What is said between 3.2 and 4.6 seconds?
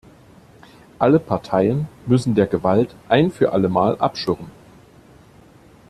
für allemal abschwören.